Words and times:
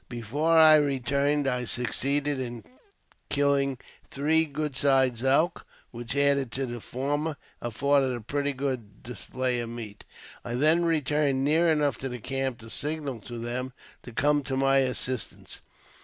Before 0.09 0.57
I 0.57 0.77
returned, 0.77 1.47
I 1.47 1.65
succeeded 1.65 2.39
in 2.39 2.63
killing 3.29 3.77
three 4.09 4.45
good 4.45 4.75
sized 4.75 5.23
elk, 5.23 5.63
which, 5.91 6.15
added 6.15 6.51
to 6.53 6.65
the 6.65 6.79
former, 6.79 7.37
afforded 7.61 8.15
a 8.15 8.19
pretty 8.19 8.51
good 8.53 9.03
display 9.03 9.59
of 9.59 9.69
meat. 9.69 10.03
I 10.43 10.55
then 10.55 10.85
returned 10.85 11.43
near 11.43 11.69
enough 11.69 11.99
to 11.99 12.09
the 12.09 12.17
camp 12.17 12.61
to 12.61 12.71
signal 12.71 13.19
to 13.21 13.37
them 13.37 13.73
to 14.01 14.11
come 14.11 14.41
to 14.45 14.57
my 14.57 14.77
assistance. 14.77 15.61